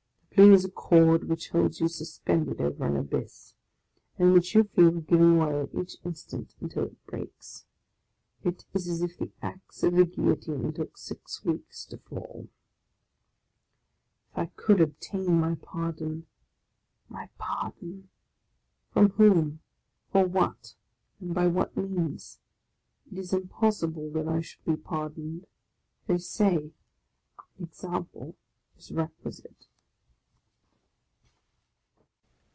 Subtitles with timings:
[0.33, 3.53] The plea is a cord which holds you suspended over an abyss,
[4.17, 7.65] and which you feel giving way at each instant until it breaks.
[8.43, 12.47] It is as if the axe of the Guil lotine took six weeks to fall.
[14.31, 16.25] If I could obtain my pardon!—
[17.09, 18.09] my pardon!
[18.93, 19.59] From whom,
[20.11, 20.75] for what,
[21.19, 22.39] and by what means?
[23.11, 25.45] It is impossible that I should be pardoned.
[26.07, 26.55] They say
[27.57, 28.35] an example
[28.77, 29.67] is requisite.